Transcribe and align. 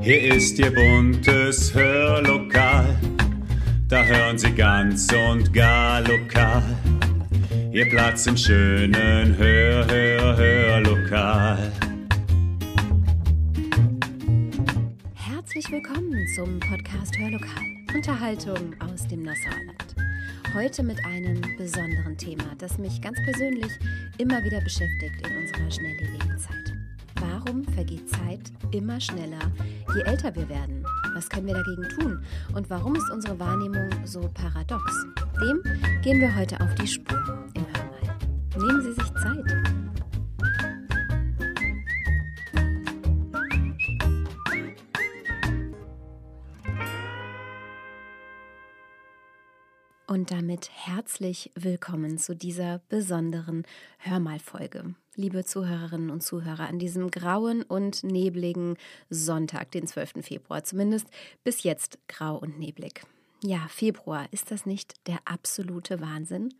Hier 0.00 0.34
ist 0.34 0.58
Ihr 0.58 0.74
buntes 0.74 1.72
Hörlokal, 1.72 2.98
da 3.88 4.04
hören 4.04 4.36
Sie 4.36 4.50
ganz 4.50 5.06
und 5.12 5.52
gar 5.52 6.00
lokal. 6.00 6.62
Ihr 7.72 7.88
Platz 7.88 8.26
im 8.26 8.36
schönen 8.36 9.36
Hör, 9.36 9.86
Hör, 9.86 10.36
Hörlokal. 10.36 11.72
Herzlich 15.14 15.70
willkommen 15.70 16.26
zum 16.34 16.58
Podcast 16.58 17.16
Hörlokal. 17.18 17.64
Unterhaltung 17.94 18.74
aus 18.80 19.06
dem 19.06 19.22
Nassauerland. 19.22 19.94
Heute 20.52 20.82
mit 20.82 20.98
einem 21.04 21.40
besonderen 21.58 22.16
Thema, 22.16 22.44
das 22.58 22.76
mich 22.78 23.00
ganz 23.00 23.18
persönlich 23.24 23.72
immer 24.18 24.42
wieder 24.42 24.60
beschäftigt 24.62 25.26
in 25.26 25.36
unserer 25.36 25.70
schnelllebigen 25.70 26.38
Zeit. 26.38 26.75
Warum 27.46 27.64
vergeht 27.64 28.10
Zeit 28.10 28.40
immer 28.72 29.00
schneller, 29.00 29.38
je 29.94 30.00
älter 30.02 30.34
wir 30.34 30.48
werden? 30.48 30.84
Was 31.14 31.28
können 31.28 31.46
wir 31.46 31.54
dagegen 31.54 31.88
tun? 31.96 32.24
Und 32.56 32.68
warum 32.70 32.96
ist 32.96 33.08
unsere 33.08 33.38
Wahrnehmung 33.38 33.88
so 34.04 34.28
paradox? 34.34 35.06
Dem 35.40 35.62
gehen 36.02 36.20
wir 36.20 36.34
heute 36.34 36.60
auf 36.60 36.74
die 36.74 36.88
Spur 36.88 37.46
im 37.54 37.64
Hörmal. 37.66 38.16
Nehmen 38.56 38.82
Sie 38.82 38.92
sich 38.94 39.14
Zeit. 39.14 39.55
Und 50.16 50.30
damit 50.30 50.70
herzlich 50.72 51.50
willkommen 51.56 52.16
zu 52.16 52.34
dieser 52.34 52.80
besonderen 52.88 53.66
Hörmalfolge. 53.98 54.94
Liebe 55.14 55.44
Zuhörerinnen 55.44 56.08
und 56.08 56.22
Zuhörer, 56.22 56.68
an 56.70 56.78
diesem 56.78 57.10
grauen 57.10 57.60
und 57.60 58.02
nebligen 58.02 58.78
Sonntag, 59.10 59.72
den 59.72 59.86
12. 59.86 60.24
Februar, 60.24 60.64
zumindest 60.64 61.06
bis 61.44 61.64
jetzt 61.64 61.98
grau 62.08 62.38
und 62.38 62.58
neblig. 62.58 63.02
Ja, 63.44 63.66
Februar, 63.68 64.26
ist 64.30 64.50
das 64.50 64.64
nicht 64.64 64.94
der 65.06 65.18
absolute 65.26 66.00
Wahnsinn? 66.00 66.54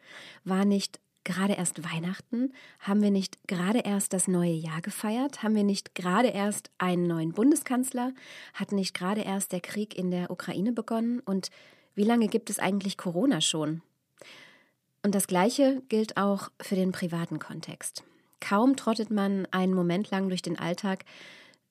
War 0.45 0.67
nicht 0.67 1.01
gerade 1.25 1.55
erst 1.55 1.83
Weihnachten? 1.83 2.53
Haben 2.81 3.01
wir 3.01 3.11
nicht 3.11 3.39
gerade 3.49 3.79
erst 3.79 4.13
das 4.13 4.29
neue 4.29 4.53
Jahr 4.53 4.83
gefeiert? 4.83 5.43
Haben 5.43 5.55
wir 5.55 5.65
nicht 5.65 5.95
gerade 5.95 6.29
erst 6.29 6.71
einen 6.77 7.07
neuen 7.07 7.33
Bundeskanzler? 7.33 8.13
Hat 8.53 8.73
nicht 8.73 8.93
gerade 8.93 9.23
erst 9.23 9.53
der 9.53 9.61
Krieg 9.61 9.97
in 9.97 10.11
der 10.11 10.31
Ukraine 10.31 10.73
begonnen? 10.73 11.21
Und 11.21 11.49
wie 11.97 12.05
lange 12.05 12.29
gibt 12.29 12.51
es 12.51 12.61
eigentlich 12.61 12.97
Corona 12.97 13.41
schon? 13.41 13.83
Und 15.03 15.15
das 15.15 15.27
Gleiche 15.27 15.83
gilt 15.89 16.17
auch 16.17 16.51
für 16.61 16.75
den 16.75 16.93
privaten 16.93 17.39
Kontext. 17.39 18.05
Kaum 18.41 18.77
trottet 18.77 19.11
man 19.11 19.47
einen 19.51 19.75
Moment 19.75 20.11
lang 20.11 20.29
durch 20.29 20.43
den 20.43 20.59
Alltag, 20.59 21.05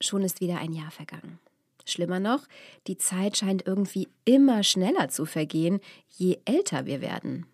schon 0.00 0.22
ist 0.22 0.40
wieder 0.40 0.58
ein 0.58 0.72
Jahr 0.72 0.90
vergangen. 0.90 1.38
Schlimmer 1.84 2.18
noch, 2.18 2.46
die 2.88 2.98
Zeit 2.98 3.36
scheint 3.36 3.66
irgendwie 3.66 4.08
immer 4.24 4.64
schneller 4.64 5.08
zu 5.08 5.24
vergehen, 5.24 5.80
je 6.08 6.38
älter 6.44 6.84
wir 6.86 7.00
werden. 7.00 7.46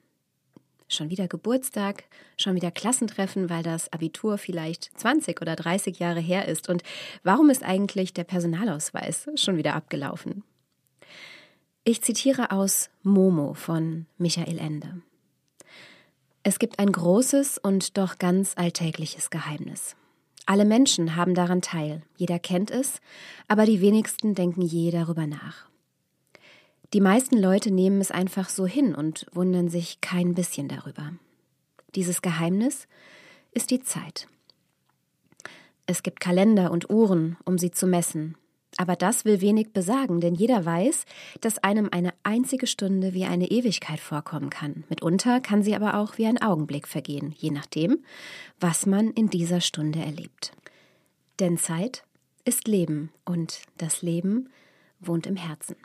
Schon 0.88 1.10
wieder 1.10 1.28
Geburtstag, 1.28 2.04
schon 2.38 2.54
wieder 2.54 2.70
Klassentreffen, 2.70 3.50
weil 3.50 3.62
das 3.62 3.92
Abitur 3.92 4.38
vielleicht 4.38 4.98
20 4.98 5.40
oder 5.42 5.56
30 5.56 5.98
Jahre 5.98 6.20
her 6.20 6.48
ist. 6.48 6.68
Und 6.68 6.82
warum 7.22 7.50
ist 7.50 7.62
eigentlich 7.62 8.14
der 8.14 8.24
Personalausweis 8.24 9.28
schon 9.36 9.56
wieder 9.56 9.74
abgelaufen? 9.74 10.42
Ich 11.84 12.00
zitiere 12.00 12.52
aus 12.52 12.90
Momo 13.02 13.54
von 13.54 14.06
Michael 14.16 14.58
Ende. 14.58 15.02
Es 16.44 16.60
gibt 16.60 16.78
ein 16.78 16.92
großes 16.92 17.58
und 17.58 17.98
doch 17.98 18.18
ganz 18.18 18.52
alltägliches 18.54 19.30
Geheimnis. 19.30 19.96
Alle 20.46 20.64
Menschen 20.64 21.16
haben 21.16 21.34
daran 21.34 21.60
teil, 21.60 22.02
jeder 22.16 22.38
kennt 22.38 22.70
es, 22.70 23.00
aber 23.48 23.66
die 23.66 23.80
wenigsten 23.80 24.36
denken 24.36 24.62
je 24.62 24.92
darüber 24.92 25.26
nach. 25.26 25.66
Die 26.92 27.00
meisten 27.00 27.36
Leute 27.36 27.72
nehmen 27.72 28.00
es 28.00 28.12
einfach 28.12 28.48
so 28.48 28.64
hin 28.64 28.94
und 28.94 29.26
wundern 29.32 29.68
sich 29.68 30.00
kein 30.00 30.36
bisschen 30.36 30.68
darüber. 30.68 31.12
Dieses 31.96 32.22
Geheimnis 32.22 32.86
ist 33.50 33.72
die 33.72 33.82
Zeit. 33.82 34.28
Es 35.86 36.04
gibt 36.04 36.20
Kalender 36.20 36.70
und 36.70 36.90
Uhren, 36.90 37.38
um 37.44 37.58
sie 37.58 37.72
zu 37.72 37.88
messen, 37.88 38.36
aber 38.76 38.96
das 38.96 39.24
will 39.24 39.40
wenig 39.40 39.72
besagen, 39.72 40.20
denn 40.20 40.34
jeder 40.34 40.64
weiß, 40.64 41.04
dass 41.40 41.58
einem 41.58 41.88
eine 41.92 42.14
einzige 42.22 42.66
Stunde 42.66 43.12
wie 43.12 43.24
eine 43.24 43.50
Ewigkeit 43.50 44.00
vorkommen 44.00 44.50
kann. 44.50 44.84
Mitunter 44.88 45.40
kann 45.40 45.62
sie 45.62 45.74
aber 45.74 45.96
auch 45.96 46.18
wie 46.18 46.26
ein 46.26 46.40
Augenblick 46.40 46.88
vergehen, 46.88 47.34
je 47.36 47.50
nachdem, 47.50 48.04
was 48.60 48.86
man 48.86 49.10
in 49.10 49.28
dieser 49.28 49.60
Stunde 49.60 50.00
erlebt. 50.00 50.52
Denn 51.38 51.58
Zeit 51.58 52.04
ist 52.44 52.66
Leben 52.66 53.10
und 53.24 53.62
das 53.78 54.02
Leben 54.02 54.48
wohnt 55.00 55.26
im 55.26 55.36
Herzen. 55.36 55.76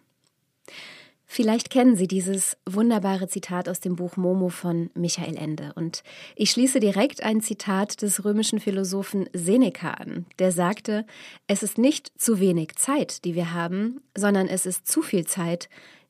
Vielleicht 1.29 1.69
kennen 1.69 1.97
Sie 1.97 2.07
dieses 2.07 2.57
wunderbare 2.65 3.27
Zitat 3.27 3.67
aus 3.67 3.81
dem 3.81 3.97
Buch 3.97 4.15
Momo 4.15 4.47
von 4.47 4.89
Michael 4.95 5.35
Ende. 5.35 5.73
Und 5.75 6.01
ich 6.37 6.51
schließe 6.51 6.79
direkt 6.79 7.21
ein 7.21 7.41
Zitat 7.41 8.01
des 8.01 8.23
römischen 8.23 8.61
Philosophen 8.61 9.29
Seneca 9.33 9.91
an, 9.91 10.25
der 10.39 10.53
sagte, 10.53 11.05
es 11.45 11.63
ist 11.63 11.77
nicht 11.77 12.11
zu 12.17 12.39
wenig 12.39 12.77
Zeit, 12.77 13.25
die 13.25 13.35
wir 13.35 13.53
haben, 13.53 13.99
sondern 14.15 14.47
es 14.47 14.65
ist 14.65 14.87
zu 14.87 15.01
viel 15.01 15.27
Zeit, 15.27 15.67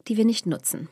die 0.08 0.18
wir 0.18 0.26
nicht 0.26 0.46
nutzen. 0.46 0.88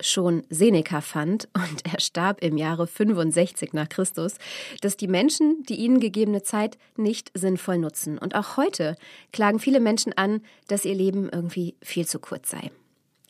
Schon 0.00 0.44
Seneca 0.50 1.00
fand, 1.00 1.48
und 1.54 1.84
er 1.90 1.98
starb 2.00 2.44
im 2.44 2.58
Jahre 2.58 2.86
65 2.86 3.72
nach 3.72 3.88
Christus, 3.88 4.34
dass 4.82 4.98
die 4.98 5.08
Menschen 5.08 5.64
die 5.64 5.76
ihnen 5.76 6.00
gegebene 6.00 6.42
Zeit 6.42 6.78
nicht 6.96 7.32
sinnvoll 7.34 7.78
nutzen. 7.78 8.18
Und 8.18 8.34
auch 8.34 8.58
heute 8.58 8.94
klagen 9.32 9.58
viele 9.58 9.80
Menschen 9.80 10.12
an, 10.12 10.42
dass 10.68 10.84
ihr 10.84 10.94
Leben 10.94 11.30
irgendwie 11.30 11.74
viel 11.82 12.06
zu 12.06 12.20
kurz 12.20 12.50
sei. 12.50 12.70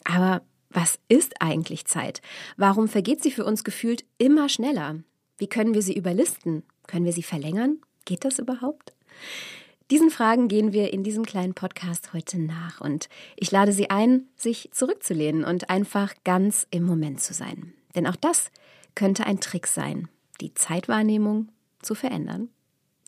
Aber 0.08 0.42
was 0.70 0.98
ist 1.08 1.40
eigentlich 1.40 1.84
Zeit? 1.84 2.22
Warum 2.56 2.88
vergeht 2.88 3.22
sie 3.22 3.30
für 3.30 3.44
uns 3.44 3.62
gefühlt 3.62 4.04
immer 4.16 4.48
schneller? 4.48 4.96
Wie 5.36 5.48
können 5.48 5.74
wir 5.74 5.82
sie 5.82 5.96
überlisten? 5.96 6.62
Können 6.86 7.04
wir 7.04 7.12
sie 7.12 7.22
verlängern? 7.22 7.78
Geht 8.06 8.24
das 8.24 8.38
überhaupt? 8.38 8.94
Diesen 9.90 10.10
Fragen 10.10 10.48
gehen 10.48 10.72
wir 10.72 10.92
in 10.92 11.04
diesem 11.04 11.24
kleinen 11.24 11.54
Podcast 11.54 12.12
heute 12.12 12.38
nach 12.38 12.80
und 12.80 13.08
ich 13.36 13.50
lade 13.50 13.72
Sie 13.72 13.90
ein, 13.90 14.28
sich 14.36 14.70
zurückzulehnen 14.72 15.44
und 15.44 15.70
einfach 15.70 16.14
ganz 16.24 16.66
im 16.70 16.84
Moment 16.84 17.20
zu 17.20 17.32
sein. 17.32 17.72
Denn 17.94 18.06
auch 18.06 18.16
das 18.16 18.50
könnte 18.94 19.24
ein 19.24 19.40
Trick 19.40 19.66
sein, 19.66 20.08
die 20.40 20.52
Zeitwahrnehmung 20.52 21.48
zu 21.80 21.94
verändern. 21.94 22.50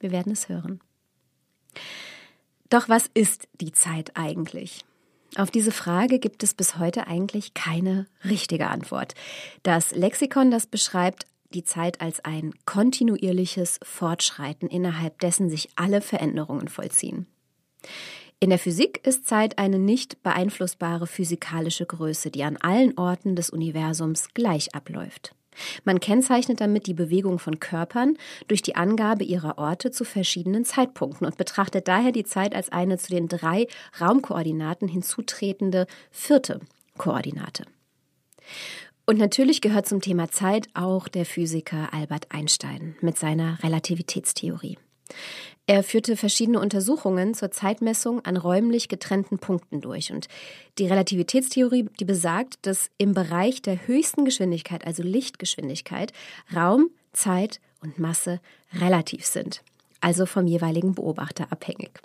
Wir 0.01 0.11
werden 0.11 0.33
es 0.33 0.49
hören. 0.49 0.81
Doch 2.71 2.89
was 2.89 3.11
ist 3.13 3.49
die 3.61 3.73
Zeit 3.73 4.13
eigentlich? 4.17 4.85
Auf 5.37 5.51
diese 5.51 5.71
Frage 5.71 6.19
gibt 6.19 6.43
es 6.43 6.55
bis 6.55 6.77
heute 6.77 7.07
eigentlich 7.07 7.55
keine 7.55 8.07
richtige 8.25 8.69
Antwort. 8.69 9.15
Das 9.63 9.93
Lexikon, 9.93 10.51
das 10.51 10.67
beschreibt 10.67 11.27
die 11.55 11.65
Zeit 11.65 12.01
als 12.01 12.25
ein 12.25 12.53
kontinuierliches 12.65 13.81
Fortschreiten, 13.83 14.69
innerhalb 14.69 15.19
dessen 15.21 15.51
sich 15.51 15.69
alle 15.77 16.01
Veränderungen 16.01 16.69
vollziehen. 16.69 17.27
In 18.39 18.51
der 18.51 18.59
Physik 18.59 19.07
ist 19.07 19.27
Zeit 19.27 19.59
eine 19.59 19.79
nicht 19.79 20.23
beeinflussbare 20.23 21.07
physikalische 21.07 21.85
Größe, 21.87 22.31
die 22.31 22.43
an 22.43 22.57
allen 22.57 22.97
Orten 22.97 23.37
des 23.37 23.51
Universums 23.51 24.29
gleich 24.33 24.75
abläuft. 24.75 25.35
Man 25.85 26.01
kennzeichnet 26.01 26.61
damit 26.61 26.87
die 26.87 26.95
Bewegung 26.95 27.39
von 27.39 27.61
Körpern 27.61 28.17
durch 28.49 28.63
die 28.63 28.77
Angabe 28.77 29.25
ihrer 29.25 29.59
Orte 29.59 29.91
zu 29.91 30.05
verschiedenen 30.05 30.65
Zeitpunkten 30.65 31.27
und 31.27 31.37
betrachtet 31.37 31.89
daher 31.89 32.13
die 32.13 32.25
Zeit 32.25 32.55
als 32.55 32.71
eine 32.71 32.99
zu 32.99 33.11
den 33.11 33.29
drei 33.29 33.67
Raumkoordinaten 34.01 34.89
hinzutretende 34.89 35.87
vierte 36.11 36.61
Koordinate. 36.97 37.65
Und 39.07 39.19
natürlich 39.19 39.61
gehört 39.61 39.89
zum 39.89 40.01
Thema 40.01 40.31
Zeit 40.31 40.69
auch 40.75 41.09
der 41.09 41.27
Physiker 41.27 41.93
Albert 41.93 42.27
Einstein 42.31 42.97
mit 43.01 43.19
seiner 43.19 43.63
Relativitätstheorie. 43.63 44.79
Er 45.71 45.85
führte 45.85 46.17
verschiedene 46.17 46.59
Untersuchungen 46.59 47.33
zur 47.33 47.53
Zeitmessung 47.53 48.25
an 48.25 48.37
räumlich 48.37 48.89
getrennten 48.89 49.39
Punkten 49.39 49.81
durch. 49.81 50.11
Und 50.11 50.27
die 50.79 50.89
Relativitätstheorie, 50.89 51.89
die 52.01 52.05
besagt, 52.05 52.59
dass 52.63 52.91
im 52.99 53.15
Bereich 53.15 53.63
der 53.63 53.87
höchsten 53.87 54.25
Geschwindigkeit, 54.25 54.85
also 54.85 55.05
Lichtgeschwindigkeit, 55.05 56.13
Raum, 56.53 56.91
Zeit 57.13 57.61
und 57.83 58.01
Masse 58.01 58.41
relativ 58.81 59.25
sind, 59.25 59.63
also 60.01 60.27
vom 60.27 60.49
jeweiligen 60.49 60.97
Beobachter 60.97 61.53
abhängig. 61.53 62.01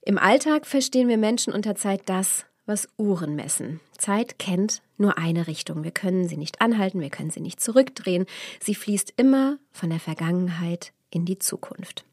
Im 0.00 0.18
Alltag 0.18 0.66
verstehen 0.66 1.06
wir 1.06 1.18
Menschen 1.18 1.52
unter 1.52 1.76
Zeit 1.76 2.02
das, 2.06 2.44
was 2.66 2.88
Uhren 2.96 3.36
messen. 3.36 3.78
Zeit 3.98 4.40
kennt 4.40 4.82
nur 4.98 5.16
eine 5.16 5.46
Richtung. 5.46 5.84
Wir 5.84 5.92
können 5.92 6.26
sie 6.26 6.38
nicht 6.38 6.60
anhalten, 6.60 6.98
wir 6.98 7.10
können 7.10 7.30
sie 7.30 7.38
nicht 7.38 7.60
zurückdrehen. 7.60 8.26
Sie 8.58 8.74
fließt 8.74 9.14
immer 9.16 9.58
von 9.70 9.90
der 9.90 10.00
Vergangenheit 10.00 10.92
in 11.08 11.24
die 11.24 11.38
Zukunft. 11.38 12.04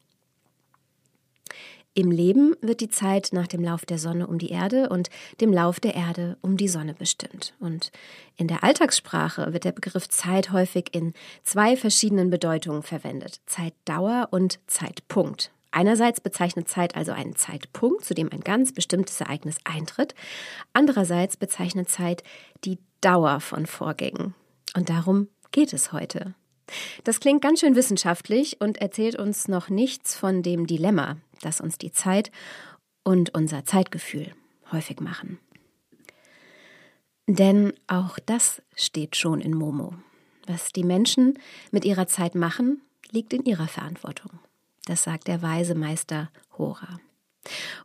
Im 1.95 2.11
Leben 2.11 2.55
wird 2.61 2.81
die 2.81 2.89
Zeit 2.89 3.29
nach 3.31 3.47
dem 3.47 3.63
Lauf 3.63 3.85
der 3.85 3.97
Sonne 3.97 4.27
um 4.27 4.37
die 4.37 4.51
Erde 4.51 4.89
und 4.89 5.09
dem 5.41 5.51
Lauf 5.51 5.79
der 5.79 5.95
Erde 5.95 6.37
um 6.41 6.55
die 6.55 6.67
Sonne 6.67 6.93
bestimmt. 6.93 7.53
Und 7.59 7.91
in 8.37 8.47
der 8.47 8.63
Alltagssprache 8.63 9.53
wird 9.53 9.63
der 9.63 9.71
Begriff 9.71 10.07
Zeit 10.07 10.51
häufig 10.51 10.93
in 10.93 11.13
zwei 11.43 11.75
verschiedenen 11.75 12.29
Bedeutungen 12.29 12.83
verwendet. 12.83 13.41
Zeitdauer 13.47 14.27
und 14.31 14.59
Zeitpunkt. 14.67 15.51
Einerseits 15.71 16.21
bezeichnet 16.21 16.67
Zeit 16.67 16.95
also 16.95 17.11
einen 17.11 17.35
Zeitpunkt, 17.35 18.05
zu 18.05 18.13
dem 18.13 18.31
ein 18.31 18.41
ganz 18.41 18.73
bestimmtes 18.73 19.21
Ereignis 19.21 19.57
eintritt. 19.63 20.15
Andererseits 20.73 21.37
bezeichnet 21.37 21.89
Zeit 21.89 22.23
die 22.65 22.79
Dauer 23.01 23.39
von 23.39 23.65
Vorgängen. 23.65 24.33
Und 24.75 24.89
darum 24.89 25.27
geht 25.51 25.73
es 25.73 25.91
heute. 25.91 26.33
Das 27.03 27.19
klingt 27.19 27.41
ganz 27.41 27.61
schön 27.61 27.75
wissenschaftlich 27.75 28.61
und 28.61 28.77
erzählt 28.77 29.15
uns 29.17 29.47
noch 29.47 29.69
nichts 29.69 30.15
von 30.15 30.43
dem 30.43 30.67
Dilemma, 30.67 31.17
das 31.41 31.61
uns 31.61 31.77
die 31.77 31.91
Zeit 31.91 32.31
und 33.03 33.33
unser 33.33 33.65
Zeitgefühl 33.65 34.33
häufig 34.71 34.99
machen. 34.99 35.39
Denn 37.27 37.73
auch 37.87 38.17
das 38.19 38.61
steht 38.75 39.15
schon 39.15 39.39
in 39.39 39.53
Momo. 39.53 39.93
Was 40.47 40.71
die 40.71 40.83
Menschen 40.83 41.37
mit 41.71 41.85
ihrer 41.85 42.07
Zeit 42.07 42.33
machen, 42.33 42.81
liegt 43.11 43.33
in 43.33 43.45
ihrer 43.45 43.67
Verantwortung. 43.67 44.39
Das 44.85 45.03
sagt 45.03 45.27
der 45.27 45.43
weise 45.43 45.75
Meister 45.75 46.31
Hora. 46.57 46.99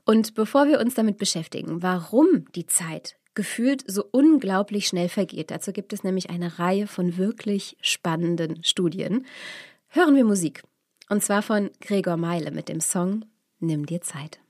Und 0.05 0.35
bevor 0.35 0.67
wir 0.67 0.81
uns 0.81 0.95
damit 0.95 1.19
beschäftigen, 1.19 1.83
warum 1.83 2.51
die 2.55 2.67
Zeit 2.67 3.17
gefühlt 3.35 3.85
so 3.87 4.05
unglaublich 4.11 4.87
schnell 4.87 5.09
vergeht, 5.09 5.51
dazu 5.51 5.73
gibt 5.73 5.93
es 5.93 6.05
nämlich 6.05 6.31
eine 6.31 6.59
Reihe 6.59 6.87
von 6.87 7.19
wirklich 7.19 7.77
spannenden 7.81 8.65
Studien, 8.65 9.27
hören 9.89 10.17
wir 10.17 10.25
Musik. 10.25 10.63
Und 11.11 11.23
zwar 11.23 11.43
von 11.43 11.71
Gregor 11.81 12.17
Meile 12.17 12.51
mit 12.51 12.69
dem 12.69 12.81
Song 12.81 13.25
Nimm 13.65 13.87
dir 13.87 14.03
Zeit. 14.03 14.41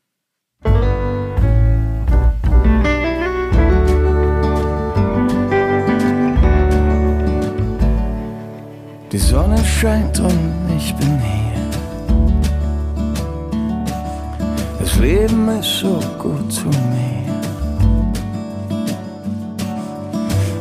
Die 9.12 9.18
Sonne 9.18 9.58
scheint 9.64 10.18
und 10.18 10.68
ich 10.76 10.92
bin 10.96 11.20
hier. 11.20 11.70
Das 14.80 14.98
Leben 14.98 15.48
ist 15.60 15.78
so 15.78 16.00
gut 16.18 16.52
zu 16.52 16.66
mir. 16.66 17.34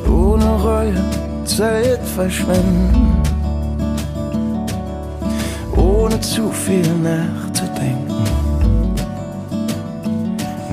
Ohne 0.08 0.46
Reue 0.62 1.04
Zeit 1.46 2.04
verschwenden. 2.16 3.20
Ohne 5.76 6.22
zu 6.22 6.52
viel 6.52 6.88
nachzudenken. 7.02 7.63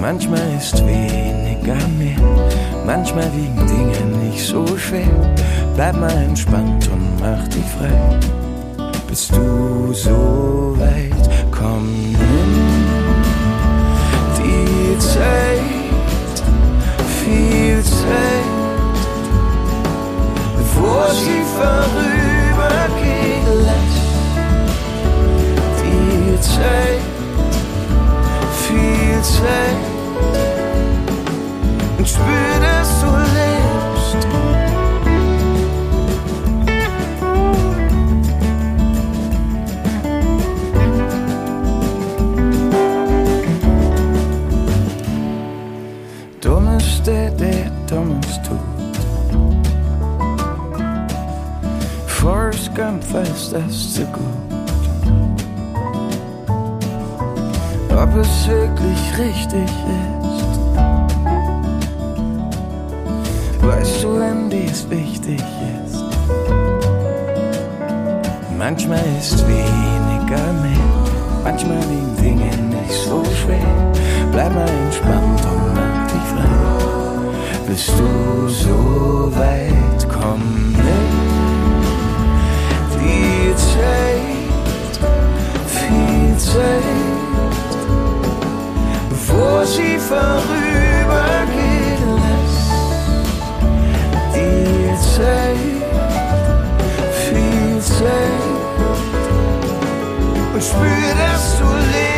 Manchmal 0.01 0.55
ist 0.57 0.79
weniger 0.87 1.77
mehr. 1.99 2.17
Manchmal 2.87 3.31
wiegen 3.35 3.67
Dinge 3.67 4.25
nicht 4.25 4.43
so 4.43 4.67
schwer. 4.79 5.35
Bleib 5.77 5.95
mal 6.01 6.11
entspannt 6.11 6.89
und 6.89 7.21
mach 7.21 7.47
dich 7.49 7.65
frei. 7.65 8.19
Bist 9.07 9.31
du 9.37 9.93
so 9.93 10.30
Ob 58.03 58.17
es 58.17 58.49
wirklich 58.49 59.19
richtig 59.19 59.69
ist. 59.69 60.59
Weißt 63.61 64.03
du, 64.03 64.19
wenn 64.19 64.49
dies 64.49 64.89
wichtig 64.89 65.43
ist? 65.85 66.03
Manchmal 68.57 69.05
ist 69.19 69.47
weniger 69.47 70.53
mehr, 70.63 70.91
manchmal 71.45 71.77
liegen 71.91 72.17
Dinge 72.23 72.57
nicht 72.69 72.93
so 73.07 73.23
schwer. 73.45 73.93
Bleib 74.33 74.55
mal 74.55 74.67
entspannt 74.67 75.43
und 75.45 75.75
mach 75.75 76.07
dich 76.11 76.27
frei. 76.33 77.69
Bist 77.69 77.93
du 77.99 78.49
so 78.49 79.31
weit, 79.37 80.07
komm 80.09 80.73
nimm 80.73 81.11
die 82.99 83.55
Zeit, 83.57 85.01
viel 85.67 86.39
Zeit, 86.39 87.10
bevor 89.41 89.65
sie 89.65 89.99
vorübergeht, 89.99 91.31
lass 92.21 92.57
die 94.35 94.95
Zeit, 95.17 95.57
viel 97.25 97.81
Zeit 97.81 98.43
und 100.55 100.63
spür, 100.63 101.15
dass 101.19 101.59
du 101.59 101.65
lebst. 101.65 102.10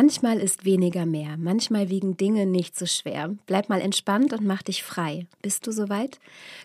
Manchmal 0.00 0.38
ist 0.38 0.64
weniger 0.64 1.06
mehr, 1.06 1.36
manchmal 1.36 1.88
wiegen 1.88 2.16
Dinge 2.16 2.46
nicht 2.46 2.78
so 2.78 2.86
schwer. 2.86 3.34
Bleib 3.46 3.68
mal 3.68 3.80
entspannt 3.80 4.32
und 4.32 4.46
mach 4.46 4.62
dich 4.62 4.84
frei. 4.84 5.26
Bist 5.42 5.66
du 5.66 5.72
soweit? 5.72 6.20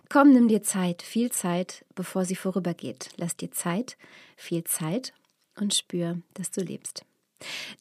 Komm, 0.07 0.33
nimm 0.33 0.47
dir 0.49 0.61
Zeit, 0.61 1.01
viel 1.01 1.31
Zeit, 1.31 1.83
bevor 1.95 2.25
sie 2.25 2.35
vorübergeht. 2.35 3.09
Lass 3.17 3.35
dir 3.35 3.49
Zeit, 3.49 3.97
viel 4.37 4.63
Zeit 4.65 5.13
und 5.59 5.73
spür, 5.73 6.19
dass 6.35 6.51
du 6.51 6.61
lebst. 6.61 7.05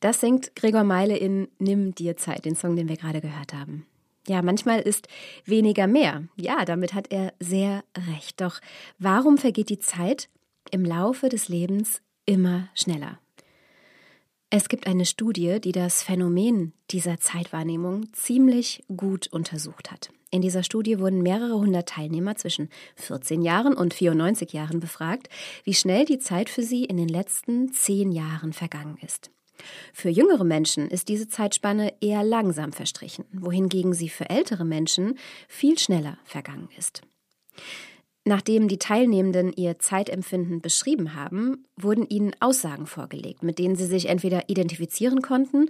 Das 0.01 0.21
singt 0.21 0.57
Gregor 0.57 0.85
Meile 0.85 1.19
in 1.19 1.49
Nimm 1.59 1.95
dir 1.95 2.17
Zeit, 2.17 2.47
den 2.47 2.57
Song, 2.57 2.75
den 2.75 2.89
wir 2.89 2.97
gerade 2.97 3.21
gehört 3.21 3.53
haben. 3.53 3.85
Ja, 4.27 4.41
manchmal 4.41 4.81
ist 4.81 5.07
weniger 5.45 5.87
mehr. 5.87 6.27
Ja, 6.37 6.65
damit 6.65 6.95
hat 6.95 7.13
er 7.13 7.35
sehr 7.41 7.85
recht. 8.09 8.41
Doch 8.41 8.59
warum 8.99 9.37
vergeht 9.37 9.69
die 9.69 9.81
Zeit 9.81 10.31
im 10.71 10.87
Laufe 10.87 11.29
des 11.29 11.51
Lebens 11.51 12.01
immer 12.25 12.71
schneller? 12.75 13.19
Es 14.55 14.69
gibt 14.69 14.87
eine 14.87 15.07
Studie, 15.07 15.61
die 15.63 15.73
das 15.73 16.03
Phänomen 16.03 16.75
dieser 16.91 17.19
Zeitwahrnehmung 17.19 18.13
ziemlich 18.13 18.85
gut 18.95 19.27
untersucht 19.29 19.91
hat. 19.91 20.11
In 20.31 20.43
dieser 20.43 20.63
Studie 20.63 20.99
wurden 20.99 21.23
mehrere 21.23 21.55
hundert 21.55 21.89
Teilnehmer 21.89 22.37
zwischen 22.37 22.69
14 22.97 23.41
Jahren 23.41 23.73
und 23.73 23.95
94 23.95 24.53
Jahren 24.53 24.79
befragt, 24.79 25.31
wie 25.65 25.73
schnell 25.73 26.05
die 26.05 26.19
Zeit 26.19 26.51
für 26.51 26.63
sie 26.63 26.85
in 26.85 26.99
den 26.99 27.09
letzten 27.09 27.73
zehn 27.73 28.13
Jahren 28.13 28.53
vergangen 28.53 28.99
ist. 29.01 29.31
Für 29.95 30.11
jüngere 30.11 30.45
Menschen 30.45 30.87
ist 30.89 31.09
diese 31.09 31.29
Zeitspanne 31.29 31.95
eher 32.03 32.23
langsam 32.23 32.75
verstrichen, 32.75 33.25
wohingegen 33.33 33.95
sie 33.95 34.11
für 34.11 34.29
ältere 34.29 34.67
Menschen 34.67 35.19
viel 35.49 35.79
schneller 35.79 36.19
vergangen 36.25 36.69
ist. 36.77 37.01
Nachdem 38.25 38.69
die 38.69 38.79
Teilnehmenden 38.79 39.53
ihr 39.53 39.79
Zeitempfinden 39.81 40.61
beschrieben 40.61 41.15
haben, 41.15 41.67
wurden 41.77 42.07
ihnen 42.09 42.33
Aussagen 42.39 42.87
vorgelegt, 42.87 43.43
mit 43.43 43.59
denen 43.59 43.75
sie 43.75 43.87
sich 43.87 44.09
entweder 44.09 44.49
identifizieren 44.49 45.23
konnten 45.23 45.69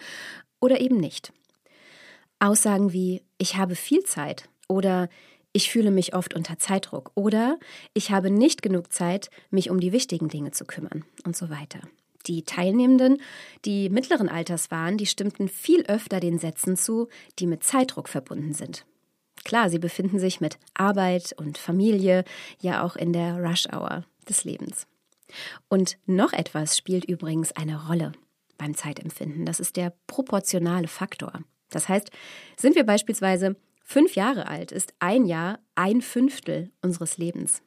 oder 0.60 0.80
eben 0.80 0.98
nicht. 0.98 1.32
Aussagen 2.40 2.92
wie 2.92 3.22
Ich 3.38 3.56
habe 3.56 3.74
viel 3.74 4.02
Zeit 4.02 4.50
oder 4.68 5.08
Ich 5.52 5.70
fühle 5.70 5.90
mich 5.90 6.14
oft 6.14 6.34
unter 6.34 6.58
Zeitdruck 6.58 7.12
oder 7.14 7.58
Ich 7.94 8.10
habe 8.10 8.30
nicht 8.30 8.62
genug 8.62 8.92
Zeit, 8.92 9.30
mich 9.50 9.70
um 9.70 9.80
die 9.80 9.92
wichtigen 9.92 10.28
Dinge 10.28 10.50
zu 10.50 10.66
kümmern 10.66 11.04
und 11.24 11.36
so 11.36 11.48
weiter. 11.48 11.80
Die 12.26 12.44
Teilnehmenden, 12.44 13.20
die 13.64 13.88
mittleren 13.88 14.28
Alters 14.28 14.70
waren, 14.70 14.98
die 14.98 15.06
stimmten 15.06 15.48
viel 15.48 15.82
öfter 15.86 16.20
den 16.20 16.38
Sätzen 16.38 16.76
zu, 16.76 17.08
die 17.38 17.46
mit 17.46 17.64
Zeitdruck 17.64 18.08
verbunden 18.08 18.52
sind. 18.52 18.84
Klar, 19.44 19.70
sie 19.70 19.78
befinden 19.78 20.18
sich 20.18 20.40
mit 20.40 20.58
Arbeit 20.74 21.34
und 21.36 21.58
Familie 21.58 22.24
ja 22.60 22.84
auch 22.84 22.96
in 22.96 23.12
der 23.12 23.36
Rush-Hour 23.42 24.04
des 24.28 24.44
Lebens. 24.44 24.86
Und 25.68 25.98
noch 26.06 26.32
etwas 26.32 26.76
spielt 26.76 27.04
übrigens 27.04 27.52
eine 27.52 27.86
Rolle 27.88 28.12
beim 28.58 28.74
Zeitempfinden. 28.74 29.46
Das 29.46 29.60
ist 29.60 29.76
der 29.76 29.92
proportionale 30.06 30.88
Faktor. 30.88 31.32
Das 31.70 31.88
heißt, 31.88 32.10
sind 32.56 32.76
wir 32.76 32.84
beispielsweise 32.84 33.56
fünf 33.82 34.14
Jahre 34.14 34.46
alt, 34.46 34.72
ist 34.72 34.94
ein 34.98 35.24
Jahr 35.24 35.58
ein 35.74 36.02
Fünftel 36.02 36.70
unseres 36.82 37.18
Lebens. 37.18 37.62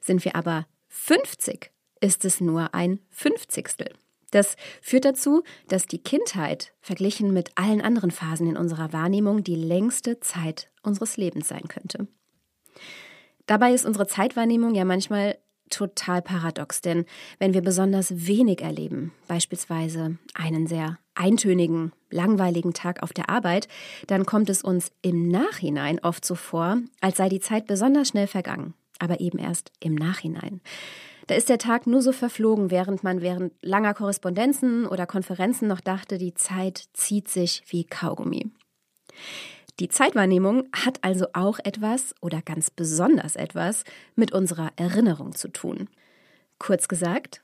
Sind 0.00 0.24
wir 0.24 0.36
aber 0.36 0.66
50, 0.88 1.70
ist 2.00 2.24
es 2.24 2.40
nur 2.40 2.74
ein 2.74 3.00
Fünfzigstel. 3.10 3.92
Das 4.34 4.56
führt 4.82 5.04
dazu, 5.04 5.44
dass 5.68 5.86
die 5.86 6.02
Kindheit 6.02 6.72
verglichen 6.80 7.32
mit 7.32 7.52
allen 7.54 7.80
anderen 7.80 8.10
Phasen 8.10 8.48
in 8.48 8.56
unserer 8.56 8.92
Wahrnehmung 8.92 9.44
die 9.44 9.54
längste 9.54 10.18
Zeit 10.18 10.72
unseres 10.82 11.16
Lebens 11.16 11.46
sein 11.46 11.68
könnte. 11.68 12.08
Dabei 13.46 13.72
ist 13.72 13.86
unsere 13.86 14.08
Zeitwahrnehmung 14.08 14.74
ja 14.74 14.84
manchmal 14.84 15.38
total 15.70 16.20
paradox, 16.20 16.80
denn 16.80 17.04
wenn 17.38 17.54
wir 17.54 17.62
besonders 17.62 18.26
wenig 18.26 18.60
erleben, 18.60 19.12
beispielsweise 19.28 20.18
einen 20.34 20.66
sehr 20.66 20.98
eintönigen, 21.14 21.92
langweiligen 22.10 22.74
Tag 22.74 23.04
auf 23.04 23.12
der 23.12 23.28
Arbeit, 23.28 23.68
dann 24.08 24.26
kommt 24.26 24.50
es 24.50 24.62
uns 24.62 24.90
im 25.00 25.28
Nachhinein 25.28 26.00
oft 26.00 26.24
so 26.24 26.34
vor, 26.34 26.78
als 27.00 27.18
sei 27.18 27.28
die 27.28 27.40
Zeit 27.40 27.68
besonders 27.68 28.08
schnell 28.08 28.26
vergangen, 28.26 28.74
aber 28.98 29.20
eben 29.20 29.38
erst 29.38 29.70
im 29.78 29.94
Nachhinein. 29.94 30.60
Da 31.26 31.34
ist 31.34 31.48
der 31.48 31.58
Tag 31.58 31.86
nur 31.86 32.02
so 32.02 32.12
verflogen, 32.12 32.70
während 32.70 33.02
man 33.02 33.20
während 33.20 33.52
langer 33.62 33.94
Korrespondenzen 33.94 34.86
oder 34.86 35.06
Konferenzen 35.06 35.68
noch 35.68 35.80
dachte, 35.80 36.18
die 36.18 36.34
Zeit 36.34 36.84
zieht 36.92 37.28
sich 37.28 37.62
wie 37.68 37.84
Kaugummi. 37.84 38.50
Die 39.80 39.88
Zeitwahrnehmung 39.88 40.68
hat 40.72 41.02
also 41.02 41.26
auch 41.32 41.58
etwas 41.58 42.14
oder 42.20 42.42
ganz 42.42 42.70
besonders 42.70 43.36
etwas 43.36 43.84
mit 44.14 44.32
unserer 44.32 44.70
Erinnerung 44.76 45.34
zu 45.34 45.48
tun. 45.48 45.88
Kurz 46.58 46.86
gesagt, 46.86 47.42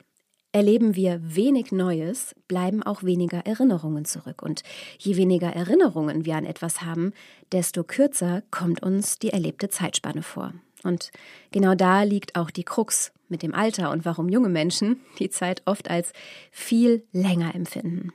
erleben 0.53 0.95
wir 0.95 1.21
wenig 1.23 1.73
Neues, 1.73 2.35
bleiben 2.49 2.83
auch 2.83 3.03
weniger 3.03 3.47
Erinnerungen 3.47 4.05
zurück. 4.05 4.43
Und 4.43 4.63
je 4.99 5.17
weniger 5.17 5.53
Erinnerungen 5.53 6.25
wir 6.25 6.37
an 6.37 6.45
etwas 6.45 6.83
haben, 6.83 7.13
desto 7.51 7.83
kürzer 7.83 8.43
kommt 8.51 8.83
uns 8.83 9.19
die 9.19 9.31
erlebte 9.31 9.69
Zeitspanne 9.69 10.23
vor. 10.23 10.53
Und 10.85 11.11
genau 11.51 11.75
da 11.75 12.03
liegt 12.05 12.37
auch 12.37 12.51
die 12.51 12.65
Krux 12.65 13.13
mit 13.31 13.43
dem 13.43 13.55
Alter 13.55 13.91
und 13.91 14.05
warum 14.05 14.29
junge 14.29 14.49
Menschen 14.49 15.01
die 15.19 15.31
Zeit 15.31 15.63
oft 15.65 15.91
als 15.91 16.13
viel 16.51 17.05
länger 17.13 17.55
empfinden. 17.55 18.13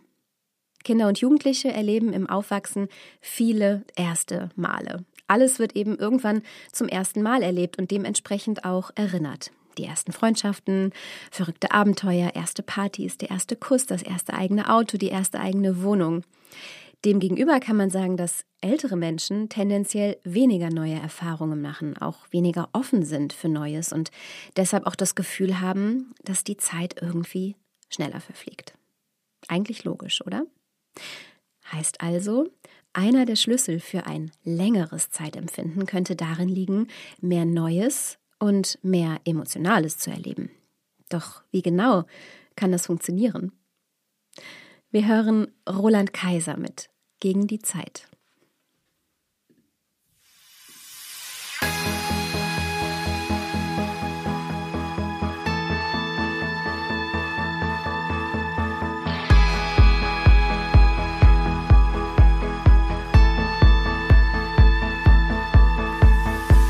Kinder 0.84 1.08
und 1.08 1.20
Jugendliche 1.20 1.72
erleben 1.72 2.14
im 2.14 2.30
Aufwachsen 2.30 2.90
viele 3.20 3.84
erste 3.96 4.50
Male. 4.56 5.04
Alles 5.28 5.58
wird 5.58 5.76
eben 5.76 5.98
irgendwann 5.98 6.44
zum 6.72 6.88
ersten 6.88 7.24
Mal 7.24 7.42
erlebt 7.42 7.80
und 7.80 7.90
dementsprechend 7.90 8.64
auch 8.64 8.92
erinnert. 8.96 9.52
Die 9.78 9.86
ersten 9.86 10.12
Freundschaften, 10.12 10.94
verrückte 11.32 11.72
Abenteuer, 11.72 12.32
erste 12.36 12.64
Partys, 12.64 13.18
der 13.18 13.32
erste 13.32 13.56
Kuss, 13.56 13.86
das 13.86 14.04
erste 14.04 14.34
eigene 14.34 14.70
Auto, 14.72 14.98
die 14.98 15.10
erste 15.10 15.40
eigene 15.40 15.82
Wohnung. 15.84 16.24
Demgegenüber 17.04 17.60
kann 17.60 17.78
man 17.78 17.90
sagen, 17.90 18.18
dass 18.18 18.46
ältere 18.62 18.96
Menschen 18.96 19.50
tendenziell 19.50 20.18
weniger 20.24 20.70
neue 20.70 20.96
Erfahrungen 20.96 21.62
machen, 21.62 21.98
auch 21.98 22.32
weniger 22.32 22.70
offen 22.74 23.04
sind 23.04 23.34
für 23.34 23.50
Neues 23.50 23.94
und 23.94 24.12
deshalb 24.56 24.88
auch 24.88 24.96
das 24.96 25.14
Gefühl 25.14 25.60
haben, 25.60 26.14
dass 26.24 26.44
die 26.44 26.58
Zeit 26.58 26.96
irgendwie 27.02 27.56
schneller 27.90 28.22
verfliegt. 28.22 28.74
Eigentlich 29.48 29.84
logisch, 29.84 30.26
oder? 30.26 30.46
Heißt 31.72 32.02
also, 32.02 32.50
einer 32.94 33.26
der 33.26 33.36
Schlüssel 33.36 33.80
für 33.80 34.06
ein 34.06 34.32
längeres 34.44 35.10
Zeitempfinden 35.10 35.86
könnte 35.86 36.16
darin 36.16 36.50
liegen, 36.50 36.88
mehr 37.20 37.46
Neues 37.46 38.18
und 38.40 38.80
mehr 38.84 39.20
Emotionales 39.26 39.98
zu 39.98 40.12
erleben. 40.12 40.50
Doch 41.10 41.44
wie 41.52 41.62
genau 41.62 42.06
kann 42.56 42.72
das 42.72 42.86
funktionieren? 42.86 43.52
Wir 44.96 45.08
hören 45.10 45.48
Roland 45.70 46.14
Kaiser 46.14 46.56
mit 46.56 46.90
gegen 47.20 47.48
die 47.48 47.60
Zeit. 47.60 48.08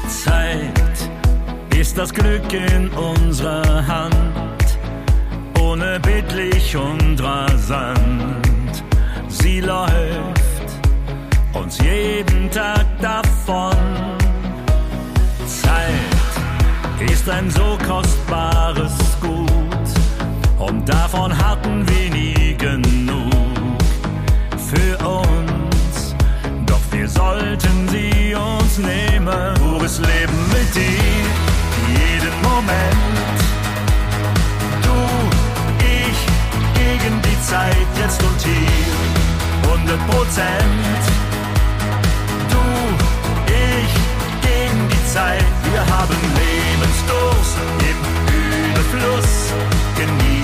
Zeit 0.08 1.10
ist 1.78 1.96
das 1.96 2.12
Glück 2.12 2.52
in 2.52 2.90
unserer 2.90 3.86
Hand, 3.86 4.25
unerbittlich 6.36 6.76
und 6.76 7.22
rasant. 7.22 8.84
Sie 9.28 9.62
läuft 9.62 9.92
uns 11.54 11.78
jeden 11.80 12.50
Tag 12.52 12.86
davon. 13.02 13.76
Zeit 15.46 17.10
ist 17.12 17.28
ein 17.30 17.50
so 17.50 17.78
kostbares 17.88 18.94
Gut 19.22 19.40
und 20.60 20.88
davon 20.88 21.36
hatten 21.38 21.86
wir 21.88 22.10
nie 22.12 22.56
genug 22.58 23.32
für 24.58 24.98
uns. 25.06 26.16
Doch 26.66 26.82
wir 26.92 27.08
sollten 27.08 27.88
sie 27.90 28.36
uns 28.36 28.78
nehmen, 28.78 29.54
pures 29.56 30.00
Leben 30.00 30.48
mit 30.50 30.76
dir, 30.76 31.26
jeden 31.94 32.42
Moment. 32.42 33.15
100 39.88 40.08
Prozent. 40.08 40.76
Zeit. 45.14 45.46
Wir 45.72 45.80
haben 45.80 46.18
Lebensdurst 46.36 47.56
im 47.80 48.00
Überfluss, 48.70 49.54
genießen 49.96 50.35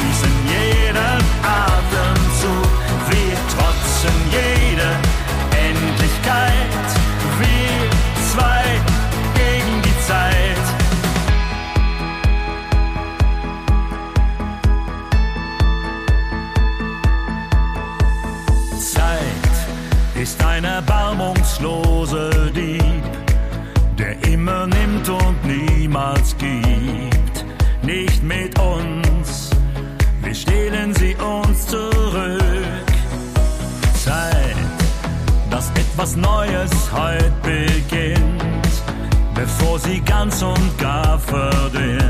etwas 36.11 36.15
Neues 36.15 36.71
heute 36.91 37.31
beginnt, 37.41 38.83
bevor 39.33 39.79
sie 39.79 39.99
ganz 40.01 40.41
und 40.41 40.77
gar 40.77 41.19
verdient. 41.19 42.00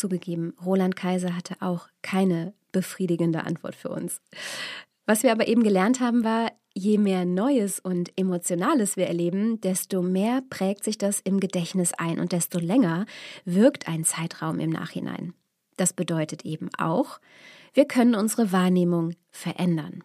Zugegeben, 0.00 0.54
Roland 0.64 0.96
Kaiser 0.96 1.36
hatte 1.36 1.56
auch 1.60 1.88
keine 2.02 2.54
befriedigende 2.72 3.44
Antwort 3.44 3.74
für 3.74 3.90
uns. 3.90 4.20
Was 5.06 5.22
wir 5.22 5.32
aber 5.32 5.48
eben 5.48 5.62
gelernt 5.62 6.00
haben, 6.00 6.24
war, 6.24 6.52
je 6.74 6.98
mehr 6.98 7.24
Neues 7.24 7.80
und 7.80 8.12
Emotionales 8.16 8.96
wir 8.96 9.06
erleben, 9.06 9.60
desto 9.60 10.02
mehr 10.02 10.42
prägt 10.48 10.84
sich 10.84 10.98
das 10.98 11.20
im 11.20 11.40
Gedächtnis 11.40 11.92
ein 11.94 12.18
und 12.18 12.32
desto 12.32 12.58
länger 12.58 13.06
wirkt 13.44 13.88
ein 13.88 14.04
Zeitraum 14.04 14.60
im 14.60 14.70
Nachhinein. 14.70 15.34
Das 15.76 15.92
bedeutet 15.92 16.44
eben 16.44 16.68
auch, 16.78 17.20
wir 17.74 17.86
können 17.86 18.14
unsere 18.14 18.52
Wahrnehmung 18.52 19.14
verändern. 19.30 20.04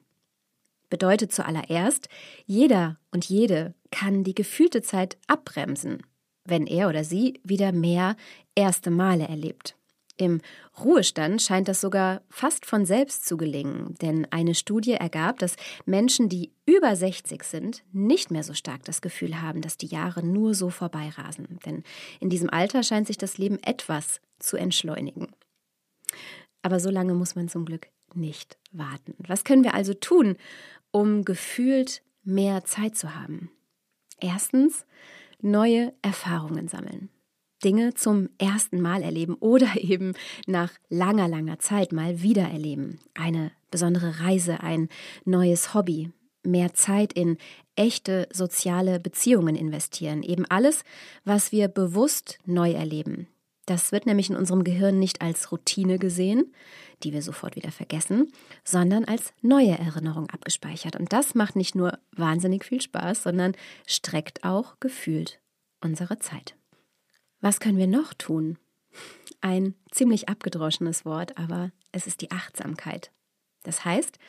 Bedeutet 0.89 1.31
zuallererst, 1.31 2.09
jeder 2.45 2.97
und 3.11 3.25
jede 3.25 3.73
kann 3.91 4.23
die 4.23 4.35
gefühlte 4.35 4.81
Zeit 4.81 5.17
abbremsen, 5.27 6.03
wenn 6.45 6.67
er 6.67 6.89
oder 6.89 7.03
sie 7.03 7.39
wieder 7.43 7.71
mehr 7.71 8.15
erste 8.55 8.91
Male 8.91 9.27
erlebt. 9.27 9.75
Im 10.17 10.39
Ruhestand 10.79 11.41
scheint 11.41 11.67
das 11.67 11.81
sogar 11.81 12.21
fast 12.29 12.65
von 12.65 12.85
selbst 12.85 13.25
zu 13.25 13.35
gelingen, 13.35 13.95
denn 14.01 14.25
eine 14.31 14.55
Studie 14.55 14.93
ergab, 14.93 15.39
dass 15.39 15.57
Menschen, 15.85 16.29
die 16.29 16.53
über 16.65 16.95
60 16.95 17.43
sind, 17.43 17.83
nicht 17.91 18.31
mehr 18.31 18.43
so 18.43 18.53
stark 18.53 18.85
das 18.85 19.01
Gefühl 19.01 19.41
haben, 19.41 19.61
dass 19.61 19.77
die 19.77 19.87
Jahre 19.87 20.25
nur 20.25 20.53
so 20.53 20.69
vorbeirasen. 20.69 21.59
Denn 21.65 21.83
in 22.21 22.29
diesem 22.29 22.49
Alter 22.49 22.81
scheint 22.83 23.07
sich 23.07 23.17
das 23.17 23.37
Leben 23.37 23.61
etwas 23.61 24.21
zu 24.39 24.55
entschleunigen. 24.55 25.27
Aber 26.61 26.79
so 26.79 26.89
lange 26.89 27.13
muss 27.13 27.35
man 27.35 27.49
zum 27.49 27.65
Glück 27.65 27.89
nicht 28.13 28.57
warten. 28.71 29.15
Was 29.17 29.43
können 29.43 29.63
wir 29.65 29.73
also 29.73 29.93
tun, 29.93 30.37
um 30.91 31.25
gefühlt 31.25 32.01
mehr 32.23 32.63
Zeit 32.63 32.95
zu 32.95 33.15
haben? 33.15 33.51
Erstens, 34.21 34.85
neue 35.41 35.93
Erfahrungen 36.01 36.69
sammeln. 36.69 37.09
Dinge 37.65 37.95
zum 37.95 38.29
ersten 38.37 38.79
Mal 38.79 39.01
erleben 39.01 39.33
oder 39.35 39.67
eben 39.75 40.13
nach 40.45 40.71
langer, 40.87 41.27
langer 41.27 41.59
Zeit 41.59 41.91
mal 41.91 42.21
wieder 42.21 42.43
erleben. 42.43 42.99
Eine 43.15 43.51
besondere 43.71 44.21
Reise, 44.21 44.61
ein 44.61 44.87
neues 45.25 45.73
Hobby, 45.73 46.11
mehr 46.43 46.73
Zeit 46.73 47.11
in 47.11 47.37
echte 47.75 48.29
soziale 48.31 48.99
Beziehungen 48.99 49.55
investieren. 49.55 50.23
Eben 50.23 50.45
alles, 50.45 50.83
was 51.25 51.51
wir 51.51 51.67
bewusst 51.67 52.37
neu 52.45 52.71
erleben. 52.71 53.27
Das 53.65 53.91
wird 53.91 54.05
nämlich 54.05 54.29
in 54.29 54.35
unserem 54.35 54.63
Gehirn 54.63 54.99
nicht 54.99 55.21
als 55.21 55.51
Routine 55.51 55.97
gesehen, 55.97 56.53
die 57.01 57.13
wir 57.13 57.23
sofort 57.23 57.55
wieder 57.55 57.71
vergessen, 57.71 58.31
sondern 58.63 59.05
als 59.05 59.33
neue 59.41 59.77
Erinnerung 59.77 60.29
abgespeichert. 60.29 60.95
Und 60.95 61.11
das 61.11 61.33
macht 61.33 61.55
nicht 61.55 61.73
nur 61.73 61.97
wahnsinnig 62.11 62.63
viel 62.63 62.79
Spaß, 62.79 63.23
sondern 63.23 63.53
streckt 63.87 64.43
auch 64.43 64.79
gefühlt 64.79 65.39
unsere 65.81 66.19
Zeit. 66.19 66.55
Was 67.41 67.59
können 67.59 67.77
wir 67.77 67.87
noch 67.87 68.13
tun? 68.13 68.57
Ein 69.41 69.75
ziemlich 69.91 70.29
abgedroschenes 70.29 71.05
Wort, 71.05 71.37
aber 71.37 71.71
es 71.91 72.07
ist 72.07 72.21
die 72.21 72.31
Achtsamkeit. 72.31 73.11
Das 73.63 73.83
heißt, 73.83 74.19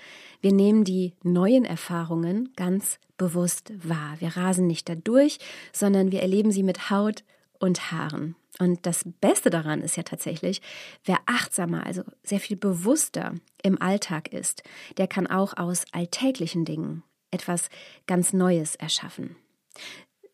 wir 0.41 0.53
nehmen 0.53 0.85
die 0.85 1.15
neuen 1.23 1.65
Erfahrungen 1.65 2.53
ganz 2.57 2.99
bewusst 3.17 3.73
wahr. 3.89 4.17
Wir 4.19 4.37
rasen 4.37 4.67
nicht 4.67 4.89
dadurch, 4.89 5.39
sondern 5.73 6.11
wir 6.11 6.23
erleben 6.23 6.51
sie 6.51 6.63
mit 6.63 6.91
Haut 6.91 7.23
und 7.59 7.93
Haaren. 7.93 8.35
Und 8.59 8.87
das 8.87 9.05
Beste 9.21 9.51
daran 9.51 9.83
ist 9.83 9.97
ja 9.97 10.03
tatsächlich, 10.03 10.63
wer 11.05 11.19
achtsamer, 11.27 11.85
also 11.85 12.03
sehr 12.23 12.41
viel 12.41 12.57
bewusster 12.57 13.35
im 13.63 13.81
Alltag 13.81 14.33
ist, 14.33 14.63
der 14.97 15.07
kann 15.07 15.27
auch 15.27 15.57
aus 15.57 15.85
alltäglichen 15.93 16.65
Dingen 16.65 17.03
etwas 17.31 17.69
ganz 18.07 18.33
Neues 18.33 18.75
erschaffen. 18.75 19.37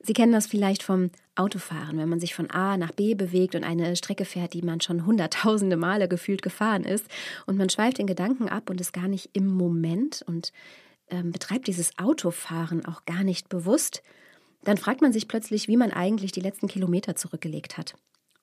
Sie 0.03 0.15
kennen 0.15 0.33
das 0.33 0.49
vielleicht 0.49 0.83
vom 0.83 1.11
Autofahren, 1.37 1.97
wenn 1.97 2.09
man 2.09 2.21
sich 2.21 2.35
von 2.35 2.51
A 2.51 2.77
nach 2.77 2.91
B 2.93 3.15
bewegt 3.15 3.55
und 3.55 3.65
eine 3.65 3.95
Strecke 3.97 4.25
fährt, 4.25 4.53
die 4.53 4.62
man 4.62 4.81
schon 4.81 5.07
hunderttausende 5.07 5.77
Male 5.77 6.09
gefühlt 6.09 6.43
gefahren 6.43 6.85
ist 6.85 7.07
und 7.47 7.57
man 7.57 7.71
schweift 7.71 7.99
in 7.99 8.07
Gedanken 8.07 8.49
ab 8.49 8.69
und 8.69 8.81
ist 8.81 8.93
gar 8.93 9.09
nicht 9.09 9.31
im 9.33 9.47
Moment 9.47 10.23
und 10.27 10.53
ähm, 11.09 11.31
betreibt 11.31 11.69
dieses 11.69 11.99
Autofahren 11.99 12.85
auch 12.85 13.05
gar 13.05 13.23
nicht 13.23 13.49
bewusst, 13.49 14.03
dann 14.65 14.77
fragt 14.77 15.03
man 15.03 15.12
sich 15.12 15.29
plötzlich, 15.29 15.69
wie 15.69 15.77
man 15.77 15.93
eigentlich 15.93 16.33
die 16.33 16.41
letzten 16.41 16.69
Kilometer 16.69 17.17
zurückgelegt 17.17 17.79
hat 17.79 17.95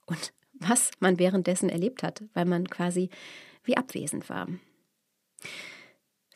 und 0.06 0.34
was 0.54 0.92
man 1.00 1.20
währenddessen 1.20 1.70
erlebt 1.70 2.04
hat, 2.04 2.24
weil 2.34 2.46
man 2.46 2.70
quasi 2.70 3.10
wie 3.64 3.78
abwesend 3.78 4.30
war. 4.30 4.48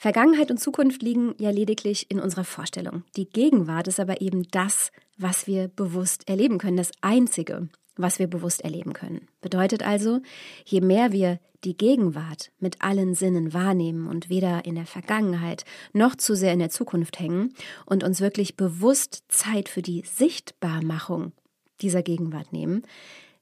Vergangenheit 0.03 0.51
und 0.51 0.57
Zukunft 0.57 1.01
liegen 1.01 1.33
ja 1.39 1.49
lediglich 1.49 2.11
in 2.11 2.19
unserer 2.19 2.43
Vorstellung. 2.43 3.05
Die 3.15 3.29
Gegenwart 3.29 3.87
ist 3.87 4.01
aber 4.01 4.19
eben 4.19 4.43
das, 4.51 4.91
was 5.17 5.47
wir 5.47 5.69
bewusst 5.69 6.27
erleben 6.27 6.57
können, 6.57 6.75
das 6.75 6.91
Einzige, 6.99 7.69
was 7.95 8.19
wir 8.19 8.27
bewusst 8.27 8.65
erleben 8.65 8.91
können. 8.91 9.29
Bedeutet 9.39 9.81
also, 9.81 10.19
je 10.65 10.81
mehr 10.81 11.13
wir 11.13 11.39
die 11.63 11.77
Gegenwart 11.77 12.51
mit 12.59 12.81
allen 12.81 13.15
Sinnen 13.15 13.53
wahrnehmen 13.53 14.07
und 14.07 14.27
weder 14.27 14.65
in 14.65 14.75
der 14.75 14.87
Vergangenheit 14.87 15.63
noch 15.93 16.17
zu 16.17 16.35
sehr 16.35 16.51
in 16.51 16.59
der 16.59 16.69
Zukunft 16.69 17.17
hängen 17.17 17.53
und 17.85 18.03
uns 18.03 18.19
wirklich 18.19 18.57
bewusst 18.57 19.23
Zeit 19.29 19.69
für 19.69 19.81
die 19.81 20.01
Sichtbarmachung 20.01 21.31
dieser 21.79 22.03
Gegenwart 22.03 22.51
nehmen, 22.51 22.81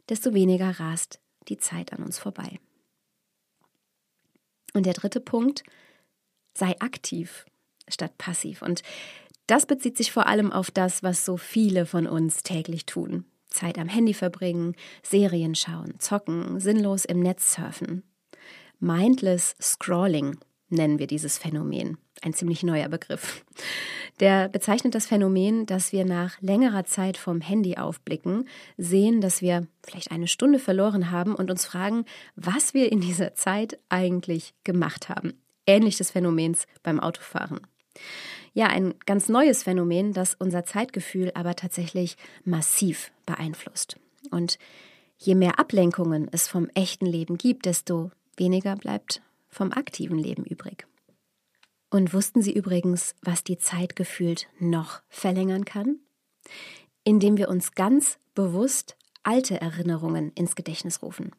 desto 0.10 0.36
weniger 0.36 0.80
rast 0.80 1.22
die 1.48 1.58
Zeit 1.58 1.92
an 1.92 2.04
uns 2.04 2.20
vorbei. 2.20 2.60
Und 4.76 4.86
der 4.86 4.94
dritte 4.94 5.22
Punkt, 5.22 5.64
sei 6.54 6.76
aktiv 6.80 7.46
statt 7.88 8.18
passiv. 8.18 8.62
Und 8.62 8.84
das 9.48 9.66
bezieht 9.66 9.98
sich 9.98 10.12
vor 10.12 10.28
allem 10.28 10.52
auf 10.52 10.72
das, 10.72 11.04
was 11.04 11.26
so 11.26 11.38
viele 11.38 11.86
von 11.86 12.08
uns 12.08 12.44
täglich 12.44 12.86
tun. 12.86 13.26
Zeit 13.50 13.78
am 13.78 13.90
Handy 13.90 14.14
verbringen, 14.14 14.76
Serien 15.04 15.56
schauen, 15.56 16.00
zocken, 16.00 16.60
sinnlos 16.60 17.04
im 17.04 17.20
Netz 17.20 17.54
surfen. 17.56 18.04
Mindless 18.80 19.56
Scrolling 19.62 20.38
nennen 20.70 21.00
wir 21.00 21.08
dieses 21.08 21.38
Phänomen. 21.38 21.98
Ein 22.22 22.34
ziemlich 22.34 22.64
neuer 22.64 22.88
Begriff. 22.88 23.44
Der 24.20 24.48
bezeichnet 24.48 24.96
das 24.96 25.08
Phänomen, 25.08 25.66
dass 25.66 25.92
wir 25.92 26.06
nach 26.06 26.40
längerer 26.40 26.86
Zeit 26.86 27.18
vom 27.18 27.42
Handy 27.42 27.76
aufblicken, 27.76 28.48
sehen, 28.78 29.20
dass 29.20 29.42
wir 29.42 29.68
vielleicht 29.84 30.12
eine 30.12 30.28
Stunde 30.28 30.60
verloren 30.60 31.12
haben 31.12 31.36
und 31.36 31.52
uns 31.52 31.66
fragen, 31.66 32.06
was 32.36 32.74
wir 32.74 32.92
in 32.92 33.02
dieser 33.02 33.36
Zeit 33.36 33.80
eigentlich 33.90 34.54
gemacht 34.64 35.10
haben 35.10 35.34
ähnlich 35.66 35.98
des 35.98 36.12
Phänomens 36.12 36.66
beim 36.84 37.00
Autofahren. 37.00 37.62
Ja, 38.54 38.68
ein 38.68 38.96
ganz 39.06 39.30
neues 39.30 39.64
Phänomen, 39.64 40.14
das 40.14 40.36
unser 40.36 40.66
Zeitgefühl 40.66 41.32
aber 41.36 41.56
tatsächlich 41.56 42.18
massiv 42.44 43.12
beeinflusst. 43.26 43.98
Und 44.30 44.58
je 45.18 45.36
mehr 45.36 45.60
Ablenkungen 45.60 46.28
es 46.32 46.48
vom 46.48 46.68
echten 46.76 47.06
Leben 47.06 47.38
gibt, 47.38 47.66
desto 47.66 48.12
weniger 48.38 48.76
bleibt 48.76 49.22
vom 49.48 49.72
aktiven 49.72 50.18
Leben 50.18 50.44
übrig. 50.44 50.88
Und 51.90 52.14
wussten 52.14 52.42
Sie 52.42 52.54
übrigens, 52.54 53.16
was 53.22 53.44
die 53.44 53.58
Zeit 53.58 53.96
gefühlt 53.96 54.48
noch 54.60 55.02
verlängern 55.10 55.66
kann? 55.66 56.00
Indem 57.04 57.38
wir 57.38 57.50
uns 57.50 57.74
ganz 57.74 58.18
bewusst 58.34 58.96
alte 59.24 59.60
Erinnerungen 59.60 60.32
ins 60.34 60.56
Gedächtnis 60.56 61.02
rufen. 61.02 61.32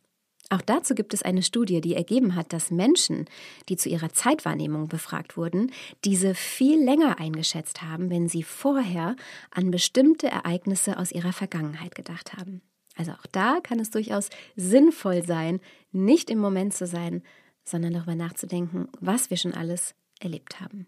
Auch 0.52 0.60
dazu 0.60 0.94
gibt 0.94 1.14
es 1.14 1.22
eine 1.22 1.42
Studie, 1.42 1.80
die 1.80 1.94
ergeben 1.94 2.36
hat, 2.36 2.52
dass 2.52 2.70
Menschen, 2.70 3.24
die 3.70 3.76
zu 3.76 3.88
ihrer 3.88 4.10
Zeitwahrnehmung 4.10 4.86
befragt 4.86 5.38
wurden, 5.38 5.72
diese 6.04 6.34
viel 6.34 6.78
länger 6.78 7.18
eingeschätzt 7.18 7.80
haben, 7.80 8.10
wenn 8.10 8.28
sie 8.28 8.42
vorher 8.42 9.16
an 9.50 9.70
bestimmte 9.70 10.26
Ereignisse 10.26 10.98
aus 10.98 11.10
ihrer 11.10 11.32
Vergangenheit 11.32 11.94
gedacht 11.94 12.34
haben. 12.34 12.60
Also 12.96 13.12
auch 13.12 13.24
da 13.32 13.60
kann 13.62 13.80
es 13.80 13.88
durchaus 13.88 14.28
sinnvoll 14.54 15.24
sein, 15.24 15.58
nicht 15.90 16.28
im 16.28 16.38
Moment 16.38 16.74
zu 16.74 16.86
sein, 16.86 17.22
sondern 17.64 17.94
darüber 17.94 18.14
nachzudenken, 18.14 18.88
was 19.00 19.30
wir 19.30 19.38
schon 19.38 19.54
alles 19.54 19.94
erlebt 20.20 20.60
haben. 20.60 20.86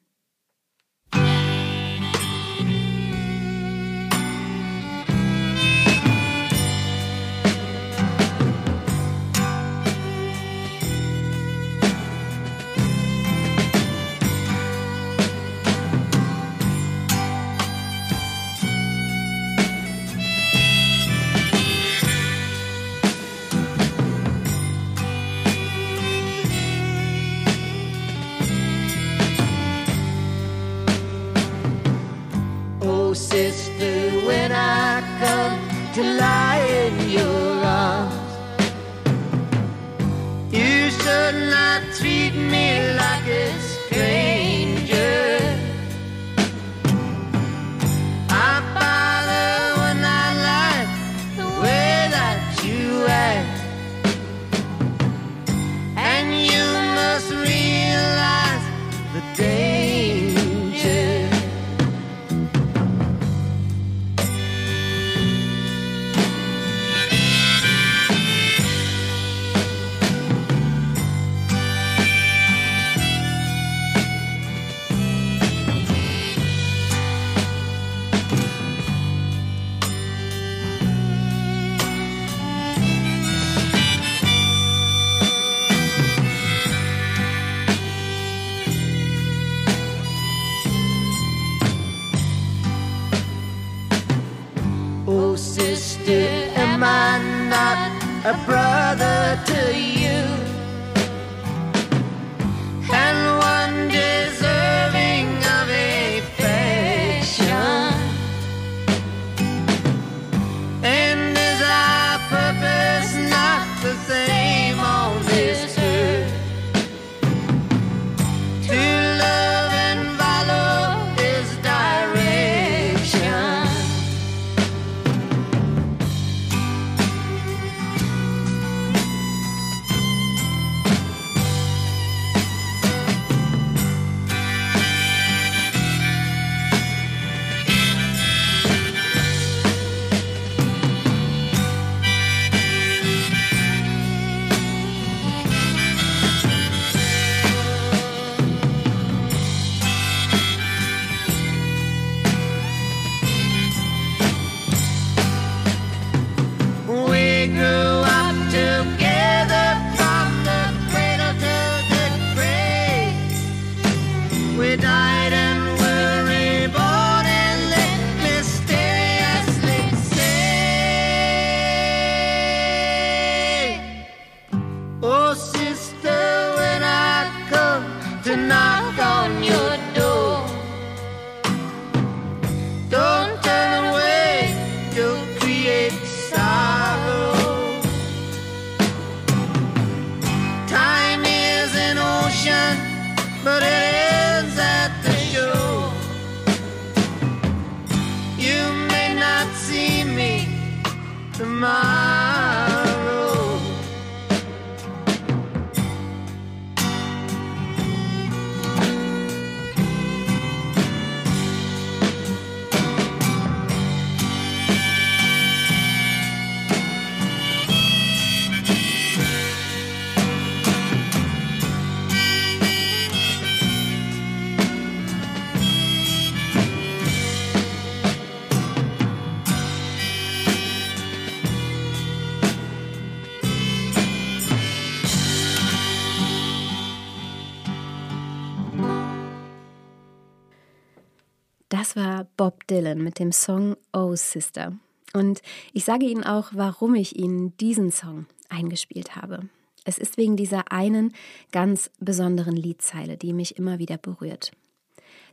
Dylan 242.70 243.02
mit 243.02 243.18
dem 243.18 243.32
Song 243.32 243.76
Oh 243.92 244.14
Sister. 244.14 244.72
Und 245.12 245.42
ich 245.72 245.84
sage 245.84 246.06
Ihnen 246.06 246.24
auch, 246.24 246.50
warum 246.52 246.94
ich 246.94 247.16
Ihnen 247.16 247.56
diesen 247.58 247.90
Song 247.90 248.26
eingespielt 248.48 249.16
habe. 249.16 249.48
Es 249.84 249.98
ist 249.98 250.16
wegen 250.16 250.36
dieser 250.36 250.72
einen 250.72 251.14
ganz 251.52 251.90
besonderen 252.00 252.56
Liedzeile, 252.56 253.16
die 253.16 253.32
mich 253.32 253.56
immer 253.58 253.78
wieder 253.78 253.98
berührt. 253.98 254.52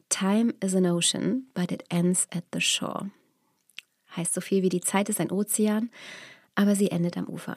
Time 0.09 0.53
is 0.61 0.75
an 0.75 0.85
ocean, 0.85 1.47
but 1.53 1.71
it 1.71 1.83
ends 1.89 2.27
at 2.31 2.43
the 2.53 2.59
shore. 2.59 3.09
Heißt 4.15 4.33
so 4.33 4.41
viel 4.41 4.61
wie 4.61 4.69
die 4.69 4.81
Zeit 4.81 5.07
ist 5.07 5.21
ein 5.21 5.31
Ozean, 5.31 5.89
aber 6.53 6.75
sie 6.75 6.91
endet 6.91 7.17
am 7.17 7.27
Ufer. 7.27 7.55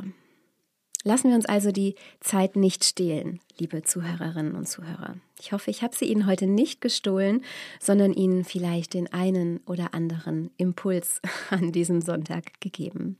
Lassen 1.07 1.29
wir 1.29 1.37
uns 1.37 1.45
also 1.45 1.71
die 1.71 1.97
Zeit 2.21 2.57
nicht 2.57 2.83
stehlen, 2.83 3.41
liebe 3.59 3.83
Zuhörerinnen 3.83 4.55
und 4.55 4.67
Zuhörer. 4.67 5.17
Ich 5.39 5.53
hoffe, 5.53 5.71
ich 5.71 5.83
habe 5.83 5.95
sie 5.95 6.07
Ihnen 6.07 6.27
heute 6.27 6.47
nicht 6.47 6.81
gestohlen, 6.81 7.45
sondern 7.79 8.15
Ihnen 8.15 8.43
vielleicht 8.45 8.95
den 8.95 9.13
einen 9.13 9.61
oder 9.67 9.93
anderen 9.93 10.51
Impuls 10.57 11.21
an 11.51 11.73
diesem 11.73 12.01
Sonntag 12.01 12.59
gegeben. 12.61 13.19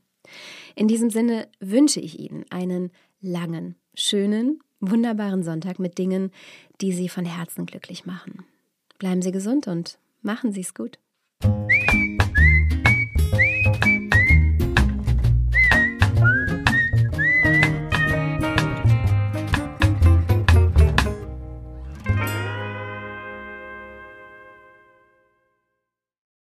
In 0.75 0.87
diesem 0.87 1.11
Sinne 1.11 1.47
wünsche 1.59 1.99
ich 1.99 2.19
Ihnen 2.19 2.45
einen 2.49 2.91
langen, 3.21 3.75
schönen, 3.93 4.59
wunderbaren 4.79 5.43
Sonntag 5.43 5.77
mit 5.77 5.99
Dingen, 5.99 6.31
die 6.81 6.91
Sie 6.91 7.07
von 7.07 7.25
Herzen 7.25 7.67
glücklich 7.67 8.07
machen. 8.07 8.45
Bleiben 8.97 9.21
Sie 9.21 9.31
gesund 9.31 9.67
und 9.67 9.99
machen 10.23 10.51
Sie 10.51 10.61
es 10.61 10.73
gut. 10.73 10.97